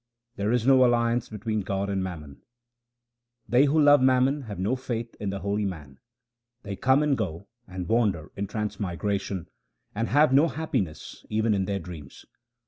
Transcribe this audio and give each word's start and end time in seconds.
There 0.35 0.51
is 0.51 0.65
no 0.65 0.83
alliance 0.83 1.29
between 1.29 1.61
God 1.61 1.87
and 1.87 2.03
mammon:— 2.03 2.41
They 3.47 3.65
who 3.65 3.79
love 3.79 4.01
mammon 4.01 4.41
have 4.49 4.57
no 4.57 4.75
faith 4.75 5.13
in 5.19 5.29
the 5.29 5.41
holy 5.41 5.63
man. 5.63 5.99
They 6.63 6.75
come 6.75 7.03
and 7.03 7.15
go 7.15 7.45
and 7.67 7.87
wander 7.87 8.31
in 8.35 8.47
transmigration, 8.47 9.47
and 9.93 10.07
have 10.07 10.33
no 10.33 10.47
happiness 10.47 11.23
even 11.29 11.53
in 11.53 11.65
their 11.65 11.77
dreams. 11.77 12.25